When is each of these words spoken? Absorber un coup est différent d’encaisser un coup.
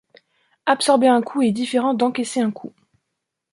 Absorber 0.65 1.09
un 1.09 1.21
coup 1.21 1.43
est 1.43 1.51
différent 1.51 1.93
d’encaisser 1.93 2.39
un 2.41 2.49
coup. 2.49 2.73